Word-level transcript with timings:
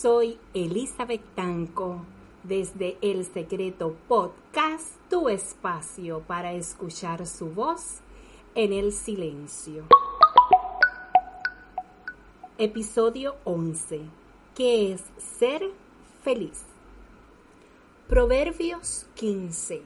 Soy 0.00 0.38
Elizabeth 0.54 1.22
Tanco 1.34 2.04
desde 2.44 2.98
El 3.00 3.24
Secreto 3.24 3.96
Podcast, 4.06 4.94
tu 5.10 5.28
espacio 5.28 6.20
para 6.20 6.52
escuchar 6.52 7.26
su 7.26 7.46
voz 7.46 7.96
en 8.54 8.72
el 8.72 8.92
silencio. 8.92 9.88
Episodio 12.58 13.34
11. 13.42 14.02
¿Qué 14.54 14.92
es 14.92 15.02
ser 15.16 15.62
feliz? 16.22 16.62
Proverbios 18.06 19.06
15. 19.16 19.82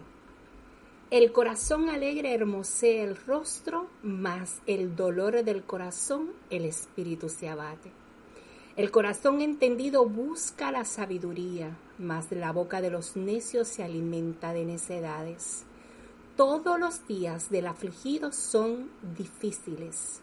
El 1.10 1.32
corazón 1.32 1.88
alegre 1.88 2.34
hermosea 2.34 3.02
el 3.02 3.16
rostro, 3.16 3.86
mas 4.02 4.60
el 4.66 4.94
dolor 4.94 5.42
del 5.42 5.62
corazón 5.64 6.32
el 6.50 6.66
espíritu 6.66 7.30
se 7.30 7.48
abate. 7.48 8.01
El 8.74 8.90
corazón 8.90 9.42
entendido 9.42 10.06
busca 10.06 10.72
la 10.72 10.86
sabiduría, 10.86 11.76
mas 11.98 12.32
la 12.32 12.52
boca 12.52 12.80
de 12.80 12.88
los 12.88 13.16
necios 13.16 13.68
se 13.68 13.82
alimenta 13.82 14.54
de 14.54 14.64
necedades. 14.64 15.64
Todos 16.38 16.80
los 16.80 17.06
días 17.06 17.50
del 17.50 17.66
afligido 17.66 18.32
son 18.32 18.88
difíciles, 19.18 20.22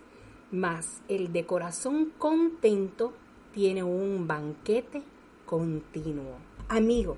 mas 0.52 1.03
el 1.08 1.31
de 1.31 1.45
corazón 1.45 2.12
contento 2.17 3.13
tiene 3.53 3.84
un 3.84 4.25
banquete 4.27 5.03
continuo. 5.45 6.38
Amigo, 6.70 7.17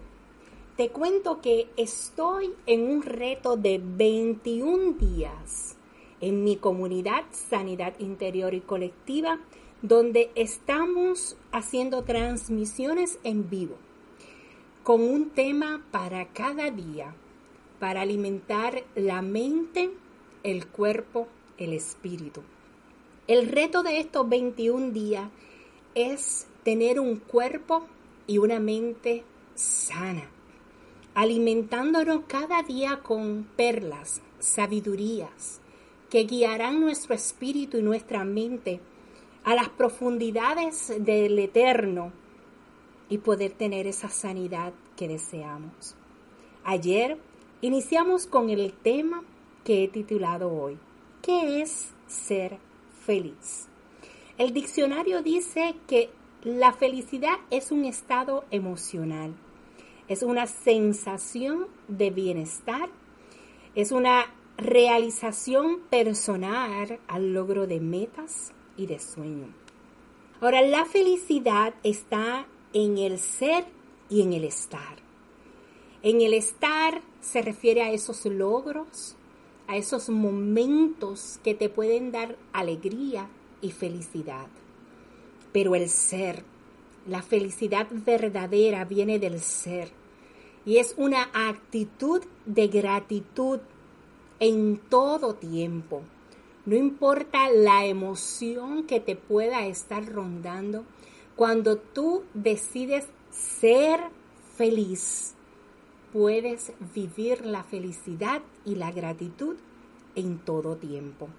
te 0.76 0.90
cuento 0.90 1.40
que 1.40 1.70
estoy 1.77 2.54
en 2.65 2.82
un 2.82 3.04
reto 3.04 3.55
de 3.55 3.82
21 3.82 4.96
días 4.99 5.77
en 6.20 6.43
mi 6.43 6.57
comunidad 6.57 7.24
Sanidad 7.32 7.98
Interior 7.99 8.54
y 8.54 8.59
Colectiva 8.59 9.40
donde 9.82 10.32
estamos 10.35 11.37
haciendo 11.51 12.04
transmisiones 12.04 13.20
en 13.24 13.49
vivo 13.49 13.77
con 14.84 15.01
un 15.01 15.29
tema 15.29 15.84
para 15.91 16.27
cada 16.27 16.71
día, 16.71 17.13
para 17.79 18.02
alimentar 18.02 18.84
la 18.96 19.21
mente, 19.21 19.91
el 20.43 20.68
cuerpo, 20.68 21.27
el 21.57 21.74
espíritu. 21.74 22.41
El 23.27 23.48
reto 23.48 23.84
de 23.84 23.99
estos 23.99 24.27
21 24.27 24.91
días 24.91 25.29
es 25.93 26.48
tener 26.63 26.99
un 26.99 27.18
cuerpo 27.18 27.85
y 28.27 28.37
una 28.40 28.59
mente 28.59 29.24
sana, 29.55 30.29
alimentándonos 31.13 32.21
cada 32.27 32.63
día 32.63 33.02
con 33.04 33.48
perlas, 33.55 34.21
sabidurías, 34.40 35.59
que 36.09 36.24
guiarán 36.24 36.82
nuestro 36.82 37.13
espíritu 37.15 37.77
y 37.77 37.84
nuestra 37.84 38.26
mente 38.26 38.79
a 39.43 39.55
las 39.55 39.70
profundidades 39.70 40.93
del 40.99 41.37
eterno 41.39 42.11
y 43.09 43.17
poder 43.17 43.51
tener 43.51 43.87
esa 43.87 44.09
sanidad 44.09 44.73
que 44.95 45.07
deseamos. 45.07 45.95
Ayer 46.63 47.17
iniciamos 47.62 48.27
con 48.27 48.49
el 48.49 48.73
tema 48.73 49.23
que 49.63 49.84
he 49.84 49.87
titulado 49.87 50.51
hoy, 50.51 50.77
¿qué 51.21 51.62
es 51.62 51.91
ser 52.07 52.57
feliz? 53.05 53.67
El 54.37 54.53
diccionario 54.53 55.21
dice 55.21 55.75
que 55.87 56.09
la 56.43 56.73
felicidad 56.73 57.35
es 57.49 57.71
un 57.71 57.85
estado 57.85 58.45
emocional, 58.49 59.34
es 60.07 60.23
una 60.23 60.47
sensación 60.47 61.67
de 61.87 62.09
bienestar, 62.09 62.89
es 63.75 63.91
una 63.91 64.25
realización 64.57 65.81
personal 65.90 67.00
al 67.07 67.34
logro 67.34 67.68
de 67.68 67.80
metas, 67.80 68.53
y 68.81 68.88
de 68.88 69.00
sueño. 69.00 69.47
Ahora, 70.40 70.62
la 70.62 70.86
felicidad 70.86 71.74
está 71.84 72.47
en 72.74 72.97
el 72.97 73.19
ser 73.19 73.66
y 74.09 74.22
en 74.22 74.34
el 74.34 74.44
estar. 74.44 74.97
En 76.02 76.22
el 76.22 76.34
estar 76.34 77.02
se 77.22 77.42
refiere 77.42 77.84
a 77.84 77.92
esos 77.92 78.25
logros, 78.25 79.16
a 79.68 79.78
esos 79.78 80.09
momentos 80.09 81.40
que 81.44 81.53
te 81.53 81.69
pueden 81.69 82.12
dar 82.12 82.36
alegría 82.53 83.28
y 83.62 83.72
felicidad. 83.72 84.47
Pero 85.53 85.75
el 85.75 85.90
ser, 85.90 86.44
la 87.08 87.22
felicidad 87.22 87.88
verdadera 87.92 88.86
viene 88.86 89.19
del 89.19 89.40
ser 89.40 89.92
y 90.66 90.78
es 90.78 90.96
una 90.98 91.30
actitud 91.34 92.24
de 92.46 92.68
gratitud 92.68 93.59
en 94.40 94.78
todo 94.90 95.36
tiempo 95.36 96.02
no 96.66 96.76
importa 96.76 97.50
la 97.50 97.86
emoción 97.86 98.84
que 98.84 99.00
te 99.00 99.16
pueda 99.16 99.66
estar 99.66 100.06
rondando, 100.06 100.86
cuando 101.36 101.78
tú 101.78 102.24
decides 102.34 103.08
ser 103.32 104.00
feliz, 104.56 105.34
puedes 106.14 106.74
vivir 106.94 107.46
la 107.46 107.64
felicidad 107.64 108.42
y 108.66 108.76
la 108.76 108.92
gratitud 108.92 109.56
en 110.16 110.40
todo 110.40 110.76
tiempo. 110.76 111.30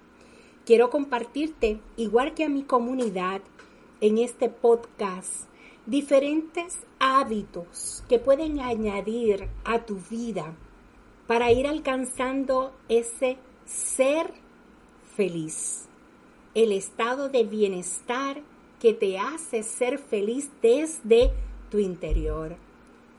Quiero 0.65 0.89
compartirte, 0.89 1.79
igual 1.95 2.33
que 2.33 2.45
a 2.45 2.49
mi 2.49 2.63
comunidad, 2.63 3.41
en 4.01 4.17
este 4.17 4.49
podcast, 4.49 5.45
diferentes 5.85 6.79
hábitos 6.99 8.03
que 8.09 8.19
pueden 8.19 8.59
añadir 8.59 9.47
a 9.63 9.85
tu 9.85 9.99
vida 10.09 10.53
para 11.27 11.51
ir 11.51 11.67
alcanzando 11.67 12.73
ese 12.89 13.37
ser 13.65 14.42
feliz. 15.15 15.85
El 16.53 16.71
estado 16.71 17.29
de 17.29 17.43
bienestar 17.43 18.41
que 18.79 18.93
te 18.93 19.17
hace 19.17 19.63
ser 19.63 19.97
feliz 19.97 20.49
desde 20.61 21.31
tu 21.69 21.79
interior. 21.79 22.55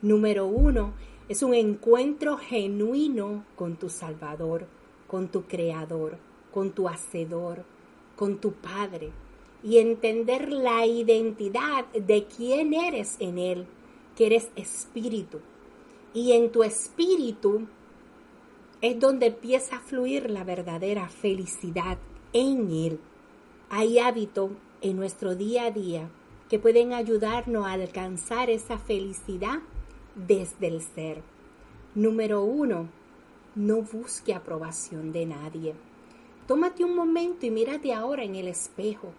Número 0.01 0.45
uno, 0.45 0.93
es 1.27 1.41
un 1.41 1.53
encuentro 1.53 2.37
genuino 2.37 3.43
con 3.55 3.75
tu 3.77 3.89
Salvador, 3.89 4.67
con 5.07 5.29
tu 5.29 5.43
Creador, 5.43 6.17
con 6.53 6.71
tu 6.71 6.87
Hacedor, 6.87 7.63
con 8.15 8.37
tu 8.37 8.53
Padre. 8.53 9.11
Y 9.63 9.79
entender 9.79 10.51
la 10.51 10.85
identidad 10.85 11.85
de 11.87 12.25
quién 12.25 12.73
eres 12.73 13.15
en 13.19 13.39
Él, 13.39 13.65
que 14.15 14.27
eres 14.27 14.49
espíritu. 14.55 15.39
Y 16.13 16.33
en 16.33 16.51
tu 16.51 16.63
espíritu 16.63 17.67
es 18.85 18.99
donde 18.99 19.25
empieza 19.25 19.77
a 19.77 19.79
fluir 19.79 20.29
la 20.29 20.43
verdadera 20.43 21.09
felicidad 21.09 21.97
en 22.33 22.69
Él. 22.69 22.99
Hay 23.71 23.97
hábitos 23.97 24.51
en 24.79 24.95
nuestro 24.95 25.33
día 25.35 25.65
a 25.65 25.71
día 25.71 26.07
que 26.49 26.59
pueden 26.59 26.93
ayudarnos 26.93 27.65
a 27.65 27.71
alcanzar 27.71 28.51
esa 28.51 28.77
felicidad 28.77 29.57
desde 30.13 30.67
el 30.67 30.83
ser. 30.83 31.23
Número 31.95 32.43
uno, 32.43 32.87
no 33.55 33.81
busque 33.81 34.35
aprobación 34.35 35.11
de 35.11 35.25
nadie. 35.25 35.73
Tómate 36.47 36.83
un 36.83 36.95
momento 36.95 37.47
y 37.47 37.49
mírate 37.49 37.91
ahora 37.91 38.23
en 38.23 38.35
el 38.35 38.47
espejo 38.47 39.13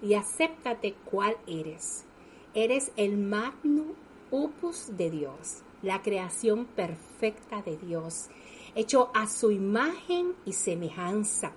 y 0.00 0.14
acéptate 0.14 0.94
cuál 1.04 1.36
eres. 1.46 2.06
Eres 2.54 2.90
el 2.96 3.18
magnum 3.18 3.88
opus 4.30 4.96
de 4.96 5.10
Dios, 5.10 5.58
la 5.82 6.00
creación 6.00 6.64
perfecta 6.64 7.60
de 7.60 7.76
Dios 7.76 8.30
hecho 8.74 9.10
a 9.14 9.26
su 9.26 9.50
imagen 9.50 10.34
y 10.44 10.52
semejanza. 10.52 11.52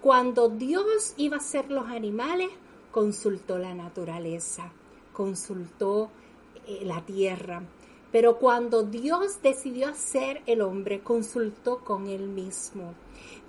Cuando 0.00 0.48
Dios 0.48 1.14
iba 1.16 1.36
a 1.36 1.40
hacer 1.40 1.70
los 1.70 1.86
animales, 1.86 2.50
consultó 2.90 3.58
la 3.58 3.74
naturaleza, 3.74 4.70
consultó 5.12 6.10
eh, 6.66 6.82
la 6.84 7.00
tierra. 7.00 7.62
Pero 8.12 8.38
cuando 8.38 8.84
Dios 8.84 9.42
decidió 9.42 9.88
hacer 9.88 10.42
el 10.46 10.60
hombre, 10.60 11.00
consultó 11.00 11.80
con 11.80 12.06
él 12.06 12.28
mismo. 12.28 12.94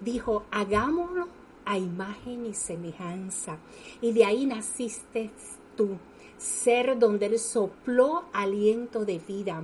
Dijo, 0.02 0.46
hagámoslo 0.50 1.28
a 1.66 1.78
imagen 1.78 2.46
y 2.46 2.54
semejanza. 2.54 3.58
Y 4.02 4.14
de 4.14 4.26
ahí 4.26 4.46
naciste 4.46 5.32
tú, 5.76 5.98
ser 6.38 6.98
donde 6.98 7.26
Él 7.28 7.40
sopló 7.40 8.26
aliento 8.34 9.06
de 9.06 9.20
vida. 9.20 9.64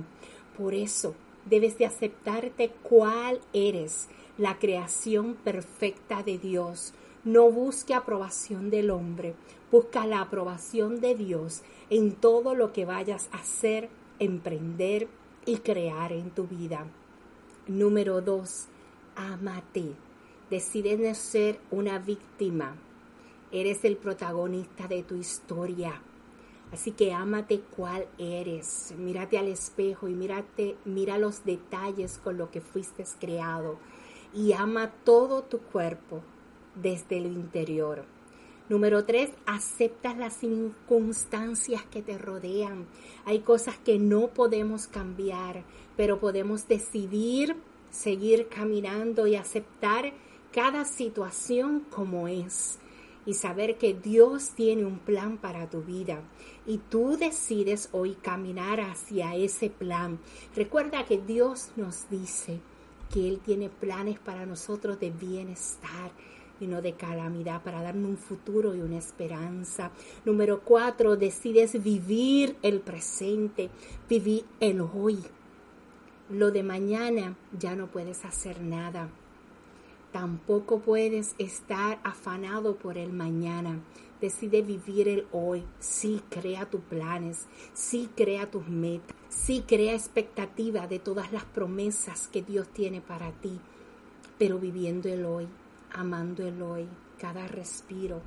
Por 0.56 0.74
eso 0.74 1.14
debes 1.44 1.78
de 1.78 1.86
aceptarte 1.86 2.70
cuál 2.82 3.40
eres, 3.52 4.08
la 4.38 4.58
creación 4.58 5.34
perfecta 5.34 6.22
de 6.22 6.38
Dios. 6.38 6.94
No 7.24 7.50
busque 7.50 7.94
aprobación 7.94 8.70
del 8.70 8.90
hombre, 8.90 9.34
busca 9.70 10.06
la 10.06 10.20
aprobación 10.20 11.00
de 11.00 11.14
Dios 11.14 11.62
en 11.90 12.12
todo 12.12 12.54
lo 12.54 12.72
que 12.72 12.84
vayas 12.84 13.28
a 13.32 13.38
hacer, 13.38 13.88
emprender 14.18 15.08
y 15.46 15.58
crear 15.58 16.12
en 16.12 16.30
tu 16.30 16.46
vida. 16.46 16.86
Número 17.66 18.20
dos, 18.20 18.66
amate. 19.14 19.92
Decide 20.50 20.96
no 20.96 21.14
ser 21.14 21.60
una 21.70 21.98
víctima. 21.98 22.76
Eres 23.50 23.84
el 23.84 23.96
protagonista 23.96 24.88
de 24.88 25.02
tu 25.02 25.14
historia. 25.14 26.02
Así 26.72 26.92
que 26.92 27.12
ámate 27.12 27.60
cuál 27.76 28.06
eres. 28.18 28.94
Mírate 28.96 29.38
al 29.38 29.48
espejo 29.48 30.08
y 30.08 30.14
mírate, 30.14 30.76
mira 30.84 31.18
los 31.18 31.44
detalles 31.44 32.18
con 32.18 32.38
lo 32.38 32.50
que 32.50 32.60
fuiste 32.60 33.04
creado. 33.20 33.78
Y 34.32 34.54
ama 34.54 34.90
todo 35.04 35.42
tu 35.42 35.58
cuerpo 35.58 36.22
desde 36.74 37.18
el 37.18 37.26
interior. 37.26 38.04
Número 38.70 39.04
tres, 39.04 39.30
aceptas 39.44 40.16
las 40.16 40.34
circunstancias 40.34 41.84
que 41.84 42.00
te 42.00 42.16
rodean. 42.16 42.86
Hay 43.26 43.40
cosas 43.40 43.76
que 43.76 43.98
no 43.98 44.28
podemos 44.28 44.86
cambiar, 44.86 45.64
pero 45.96 46.20
podemos 46.20 46.68
decidir 46.68 47.56
seguir 47.90 48.48
caminando 48.48 49.26
y 49.26 49.36
aceptar 49.36 50.14
cada 50.52 50.86
situación 50.86 51.80
como 51.90 52.28
es 52.28 52.78
y 53.24 53.34
saber 53.34 53.78
que 53.78 53.94
Dios 53.94 54.50
tiene 54.50 54.84
un 54.84 54.98
plan 54.98 55.38
para 55.38 55.70
tu 55.70 55.82
vida 55.82 56.20
y 56.66 56.78
tú 56.78 57.16
decides 57.16 57.88
hoy 57.92 58.14
caminar 58.14 58.80
hacia 58.80 59.34
ese 59.36 59.70
plan. 59.70 60.18
Recuerda 60.54 61.04
que 61.04 61.18
Dios 61.18 61.70
nos 61.76 62.08
dice 62.10 62.60
que 63.12 63.28
Él 63.28 63.40
tiene 63.44 63.68
planes 63.68 64.18
para 64.18 64.46
nosotros 64.46 64.98
de 64.98 65.10
bienestar 65.10 66.10
y 66.60 66.66
no 66.66 66.80
de 66.80 66.94
calamidad, 66.94 67.62
para 67.62 67.82
darnos 67.82 68.10
un 68.10 68.16
futuro 68.16 68.74
y 68.74 68.80
una 68.80 68.98
esperanza. 68.98 69.90
Número 70.24 70.60
cuatro, 70.60 71.16
decides 71.16 71.82
vivir 71.82 72.56
el 72.62 72.80
presente, 72.80 73.68
vivir 74.08 74.44
el 74.60 74.80
hoy. 74.80 75.18
Lo 76.30 76.52
de 76.52 76.62
mañana 76.62 77.36
ya 77.58 77.74
no 77.74 77.88
puedes 77.88 78.24
hacer 78.24 78.60
nada 78.60 79.10
Tampoco 80.12 80.80
puedes 80.80 81.34
estar 81.38 81.98
afanado 82.04 82.76
por 82.76 82.98
el 82.98 83.14
mañana. 83.14 83.80
Decide 84.20 84.60
vivir 84.60 85.08
el 85.08 85.26
hoy. 85.32 85.64
Sí, 85.78 86.22
crea 86.28 86.68
tus 86.68 86.82
planes. 86.82 87.46
Sí, 87.72 88.10
crea 88.14 88.50
tus 88.50 88.68
metas. 88.68 89.16
Sí, 89.30 89.64
crea 89.66 89.94
expectativa 89.94 90.86
de 90.86 90.98
todas 90.98 91.32
las 91.32 91.44
promesas 91.44 92.28
que 92.28 92.42
Dios 92.42 92.68
tiene 92.68 93.00
para 93.00 93.32
ti. 93.32 93.58
Pero 94.38 94.58
viviendo 94.58 95.08
el 95.08 95.24
hoy, 95.24 95.48
amando 95.92 96.46
el 96.46 96.60
hoy, 96.60 96.86
cada 97.18 97.48
respiro, 97.48 98.20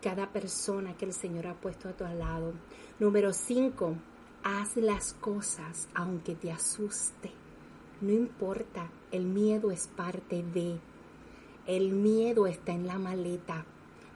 cada 0.00 0.32
persona 0.32 0.96
que 0.96 1.04
el 1.04 1.12
Señor 1.12 1.48
ha 1.48 1.54
puesto 1.54 1.90
a 1.90 1.92
tu 1.92 2.04
lado. 2.04 2.54
Número 2.98 3.34
cinco, 3.34 3.94
haz 4.42 4.76
las 4.78 5.12
cosas 5.12 5.86
aunque 5.94 6.34
te 6.34 6.50
asuste. 6.50 7.30
No 8.00 8.10
importa, 8.10 8.90
el 9.12 9.26
miedo 9.26 9.70
es 9.70 9.86
parte 9.86 10.42
de 10.42 10.80
el 11.66 11.92
miedo 11.92 12.46
está 12.46 12.72
en 12.72 12.86
la 12.86 12.98
maleta. 12.98 13.64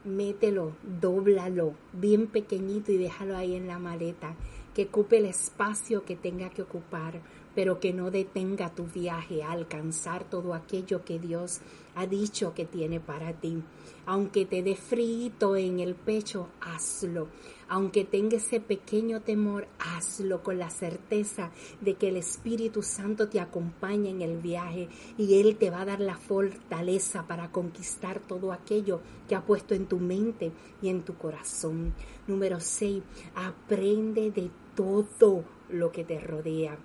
Mételo, 0.05 0.73
dóblalo, 1.01 1.75
bien 1.93 2.27
pequeñito 2.27 2.93
y 2.93 2.99
déjalo 2.99 3.37
ahí 3.37 3.55
en 3.55 3.67
la 3.67 3.79
maleta. 3.79 4.35
Que 4.75 4.85
ocupe 4.85 5.19
el 5.19 5.25
espacio 5.25 6.05
que 6.05 6.15
tenga 6.15 6.51
que 6.51 6.63
ocupar, 6.63 7.21
pero 7.59 7.81
que 7.81 7.93
no 7.93 8.13
detenga 8.13 8.73
tu 8.73 8.85
viaje 8.85 9.43
a 9.43 9.51
alcanzar 9.51 10.23
todo 10.23 10.55
aquello 10.55 11.05
que 11.05 11.19
Dios 11.19 11.59
ha 11.97 12.07
dicho 12.07 12.55
que 12.55 12.65
tiene 12.65 13.01
para 13.01 13.33
ti. 13.33 13.65
Aunque 14.07 14.47
te 14.47 14.63
dé 14.63 14.77
frito 14.77 15.57
en 15.57 15.81
el 15.81 15.97
pecho, 15.97 16.51
hazlo. 16.61 17.27
Aunque 17.69 18.05
tenga 18.05 18.37
ese 18.37 18.61
pequeño 18.61 19.23
temor, 19.23 19.67
hazlo 19.81 20.45
con 20.45 20.61
la 20.61 20.71
certeza 20.71 21.51
de 21.81 21.95
que 21.95 22.11
el 22.11 22.19
Espíritu 22.19 22.85
Santo 22.85 23.29
te 23.29 23.41
acompaña 23.41 24.09
en 24.09 24.23
el 24.23 24.37
viaje 24.37 24.89
y 25.17 25.41
Él 25.41 25.57
te 25.57 25.71
va 25.71 25.81
a 25.81 25.87
dar 25.87 25.99
la 25.99 26.17
fortaleza 26.17 27.27
para 27.27 27.51
conquistar 27.51 28.21
todo 28.21 28.53
aquello 28.53 29.01
que 29.29 29.35
ha 29.35 29.45
puesto 29.45 29.75
en 29.75 29.87
tu 29.87 29.99
mente 29.99 30.53
y 30.81 30.91
en 30.91 31.03
tu 31.03 31.17
corazón. 31.17 31.93
Número 32.29 32.61
6. 32.61 33.03
Aprende 33.35 34.31
de 34.31 34.49
todo 34.77 35.43
lo 35.71 35.91
que 35.91 36.05
te 36.05 36.21
rodea. 36.21 36.79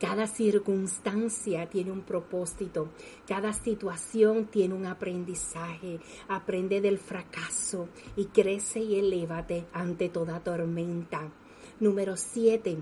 Cada 0.00 0.28
circunstancia 0.28 1.68
tiene 1.68 1.90
un 1.90 2.02
propósito, 2.02 2.90
cada 3.26 3.52
situación 3.52 4.46
tiene 4.46 4.74
un 4.74 4.86
aprendizaje. 4.86 5.98
Aprende 6.28 6.80
del 6.80 6.98
fracaso 6.98 7.88
y 8.16 8.26
crece 8.26 8.78
y 8.78 8.96
elévate 8.96 9.66
ante 9.72 10.08
toda 10.08 10.38
tormenta. 10.38 11.32
Número 11.80 12.16
7. 12.16 12.78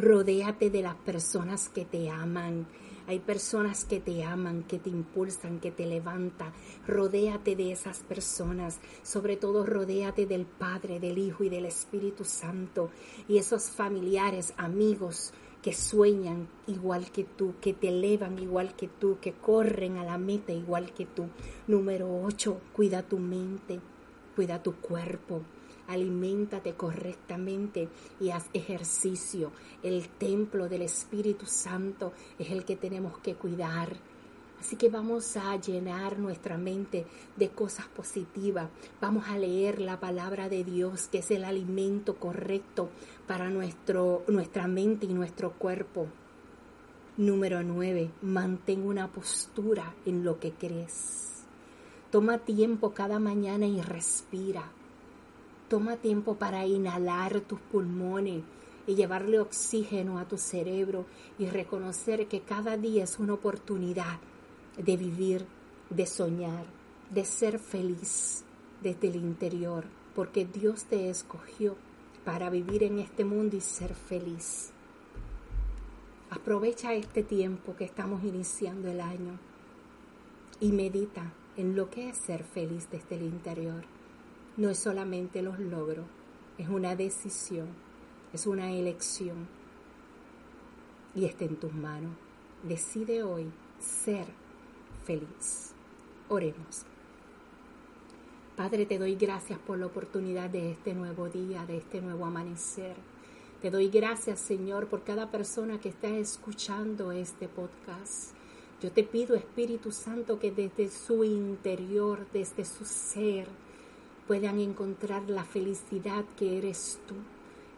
Rodéate 0.00 0.70
de 0.70 0.82
las 0.82 0.96
personas 0.96 1.68
que 1.68 1.84
te 1.84 2.10
aman. 2.10 2.66
Hay 3.06 3.20
personas 3.20 3.84
que 3.84 4.00
te 4.00 4.24
aman, 4.24 4.64
que 4.64 4.80
te 4.80 4.90
impulsan, 4.90 5.60
que 5.60 5.70
te 5.70 5.86
levantan. 5.86 6.52
Rodéate 6.88 7.54
de 7.54 7.70
esas 7.70 8.00
personas. 8.00 8.80
Sobre 9.04 9.36
todo 9.36 9.64
rodéate 9.64 10.26
del 10.26 10.46
Padre, 10.46 10.98
del 10.98 11.18
Hijo 11.18 11.44
y 11.44 11.48
del 11.48 11.66
Espíritu 11.66 12.24
Santo. 12.24 12.90
Y 13.28 13.38
esos 13.38 13.70
familiares, 13.70 14.52
amigos, 14.56 15.32
que 15.66 15.72
sueñan 15.72 16.46
igual 16.68 17.10
que 17.10 17.24
tú, 17.24 17.54
que 17.60 17.72
te 17.72 17.88
elevan 17.88 18.38
igual 18.38 18.76
que 18.76 18.86
tú, 18.86 19.18
que 19.20 19.32
corren 19.32 19.96
a 19.96 20.04
la 20.04 20.16
meta 20.16 20.52
igual 20.52 20.94
que 20.94 21.06
tú. 21.06 21.26
Número 21.66 22.22
8, 22.22 22.60
cuida 22.72 23.02
tu 23.02 23.18
mente, 23.18 23.80
cuida 24.36 24.62
tu 24.62 24.76
cuerpo, 24.76 25.42
aliméntate 25.88 26.74
correctamente 26.74 27.88
y 28.20 28.30
haz 28.30 28.48
ejercicio. 28.52 29.50
El 29.82 30.08
templo 30.08 30.68
del 30.68 30.82
Espíritu 30.82 31.46
Santo 31.46 32.12
es 32.38 32.52
el 32.52 32.64
que 32.64 32.76
tenemos 32.76 33.18
que 33.18 33.34
cuidar 33.34 33.96
Así 34.60 34.76
que 34.76 34.88
vamos 34.88 35.36
a 35.36 35.56
llenar 35.56 36.18
nuestra 36.18 36.56
mente 36.56 37.06
de 37.36 37.50
cosas 37.50 37.86
positivas. 37.88 38.68
Vamos 39.00 39.28
a 39.28 39.38
leer 39.38 39.80
la 39.80 40.00
palabra 40.00 40.48
de 40.48 40.64
Dios, 40.64 41.08
que 41.08 41.18
es 41.18 41.30
el 41.30 41.44
alimento 41.44 42.16
correcto 42.16 42.88
para 43.26 43.50
nuestro, 43.50 44.24
nuestra 44.28 44.66
mente 44.66 45.06
y 45.06 45.14
nuestro 45.14 45.52
cuerpo. 45.52 46.06
Número 47.18 47.62
9. 47.62 48.10
Mantén 48.22 48.86
una 48.86 49.08
postura 49.08 49.94
en 50.04 50.24
lo 50.24 50.40
que 50.40 50.52
crees. 50.52 51.44
Toma 52.10 52.38
tiempo 52.38 52.92
cada 52.92 53.18
mañana 53.18 53.66
y 53.66 53.80
respira. 53.82 54.70
Toma 55.68 55.96
tiempo 55.96 56.36
para 56.36 56.66
inhalar 56.66 57.40
tus 57.40 57.58
pulmones 57.58 58.42
y 58.86 58.94
llevarle 58.94 59.40
oxígeno 59.40 60.18
a 60.18 60.26
tu 60.26 60.38
cerebro 60.38 61.06
y 61.38 61.46
reconocer 61.46 62.26
que 62.28 62.40
cada 62.40 62.76
día 62.76 63.04
es 63.04 63.18
una 63.18 63.34
oportunidad 63.34 64.18
de 64.76 64.96
vivir, 64.96 65.46
de 65.90 66.06
soñar, 66.06 66.66
de 67.10 67.24
ser 67.24 67.58
feliz 67.58 68.44
desde 68.82 69.08
el 69.08 69.16
interior, 69.16 69.84
porque 70.14 70.44
Dios 70.44 70.84
te 70.84 71.08
escogió 71.08 71.76
para 72.24 72.50
vivir 72.50 72.82
en 72.82 72.98
este 72.98 73.24
mundo 73.24 73.56
y 73.56 73.60
ser 73.60 73.94
feliz. 73.94 74.72
Aprovecha 76.30 76.92
este 76.94 77.22
tiempo 77.22 77.76
que 77.76 77.84
estamos 77.84 78.24
iniciando 78.24 78.90
el 78.90 79.00
año 79.00 79.38
y 80.58 80.72
medita 80.72 81.32
en 81.56 81.76
lo 81.76 81.88
que 81.88 82.08
es 82.08 82.18
ser 82.18 82.42
feliz 82.42 82.88
desde 82.90 83.16
el 83.16 83.22
interior. 83.22 83.84
No 84.56 84.68
es 84.70 84.78
solamente 84.78 85.42
los 85.42 85.58
logros, 85.58 86.06
es 86.58 86.68
una 86.68 86.96
decisión, 86.96 87.68
es 88.32 88.46
una 88.46 88.72
elección 88.72 89.46
y 91.14 91.26
está 91.26 91.44
en 91.44 91.56
tus 91.56 91.72
manos. 91.72 92.12
Decide 92.62 93.22
hoy 93.22 93.46
ser 93.78 94.26
feliz. 95.06 95.72
Oremos. 96.28 96.84
Padre, 98.56 98.86
te 98.86 98.98
doy 98.98 99.14
gracias 99.14 99.58
por 99.60 99.78
la 99.78 99.86
oportunidad 99.86 100.50
de 100.50 100.72
este 100.72 100.94
nuevo 100.94 101.28
día, 101.28 101.64
de 101.64 101.76
este 101.76 102.00
nuevo 102.00 102.24
amanecer. 102.24 102.96
Te 103.62 103.70
doy 103.70 103.88
gracias, 103.88 104.40
Señor, 104.40 104.88
por 104.88 105.04
cada 105.04 105.30
persona 105.30 105.78
que 105.78 105.90
está 105.90 106.08
escuchando 106.08 107.12
este 107.12 107.48
podcast. 107.48 108.34
Yo 108.82 108.90
te 108.90 109.04
pido, 109.04 109.36
Espíritu 109.36 109.92
Santo, 109.92 110.38
que 110.38 110.50
desde 110.50 110.90
su 110.90 111.22
interior, 111.22 112.26
desde 112.32 112.64
su 112.64 112.84
ser, 112.84 113.46
puedan 114.26 114.58
encontrar 114.58 115.30
la 115.30 115.44
felicidad 115.44 116.24
que 116.36 116.58
eres 116.58 116.98
tú, 117.06 117.14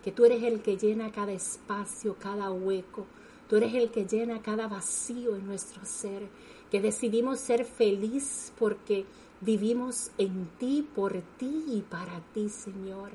que 0.02 0.12
tú 0.12 0.24
eres 0.24 0.42
el 0.42 0.62
que 0.62 0.76
llena 0.76 1.12
cada 1.12 1.32
espacio, 1.32 2.16
cada 2.18 2.50
hueco, 2.50 3.06
tú 3.48 3.56
eres 3.56 3.74
el 3.74 3.90
que 3.90 4.06
llena 4.06 4.40
cada 4.42 4.66
vacío 4.66 5.36
en 5.36 5.46
nuestro 5.46 5.84
ser 5.84 6.28
que 6.70 6.80
decidimos 6.80 7.40
ser 7.40 7.64
feliz 7.64 8.52
porque 8.58 9.06
vivimos 9.40 10.10
en 10.18 10.48
ti, 10.58 10.86
por 10.94 11.14
ti 11.38 11.64
y 11.68 11.82
para 11.82 12.20
ti, 12.34 12.48
Señor. 12.48 13.10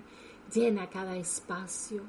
Llena 0.53 0.89
cada 0.89 1.17
espacio. 1.17 2.01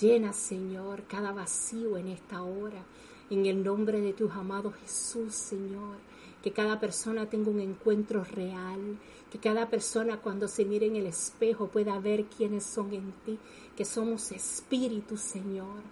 Llena, 0.00 0.32
Señor, 0.32 1.04
cada 1.04 1.32
vacío 1.32 1.96
en 1.96 2.08
esta 2.08 2.42
hora. 2.42 2.84
En 3.30 3.46
el 3.46 3.62
nombre 3.62 4.00
de 4.00 4.12
tu 4.12 4.30
amado 4.30 4.72
Jesús, 4.72 5.34
Señor. 5.34 5.96
Que 6.42 6.52
cada 6.52 6.80
persona 6.80 7.26
tenga 7.26 7.50
un 7.50 7.60
encuentro 7.60 8.24
real. 8.24 8.98
Que 9.30 9.38
cada 9.38 9.70
persona 9.70 10.18
cuando 10.18 10.48
se 10.48 10.64
mire 10.64 10.86
en 10.86 10.96
el 10.96 11.06
espejo 11.06 11.68
pueda 11.68 11.98
ver 12.00 12.24
quiénes 12.24 12.64
son 12.64 12.92
en 12.92 13.12
ti. 13.24 13.38
Que 13.76 13.84
somos 13.84 14.32
espíritus, 14.32 15.20
Señor. 15.20 15.82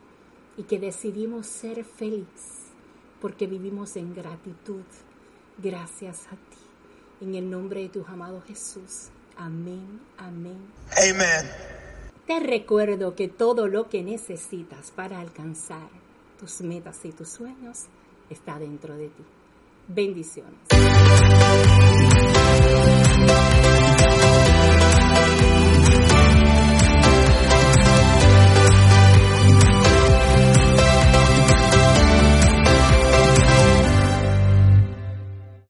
Y 0.56 0.64
que 0.64 0.80
decidimos 0.80 1.46
ser 1.46 1.84
felices 1.84 2.71
porque 3.22 3.46
vivimos 3.46 3.94
en 3.96 4.12
gratitud. 4.12 4.82
Gracias 5.56 6.26
a 6.26 6.30
ti. 6.32 6.58
En 7.20 7.36
el 7.36 7.48
nombre 7.48 7.82
de 7.82 7.88
tu 7.88 8.04
amado 8.06 8.42
Jesús. 8.42 9.10
Amén, 9.36 10.00
amén. 10.18 10.58
Amén. 10.90 11.50
Te 12.26 12.40
recuerdo 12.40 13.14
que 13.14 13.28
todo 13.28 13.68
lo 13.68 13.88
que 13.88 14.02
necesitas 14.02 14.90
para 14.90 15.20
alcanzar 15.20 15.88
tus 16.38 16.60
metas 16.62 17.04
y 17.04 17.12
tus 17.12 17.28
sueños 17.28 17.84
está 18.28 18.58
dentro 18.58 18.96
de 18.96 19.08
ti. 19.08 19.24
Bendiciones. 19.86 20.58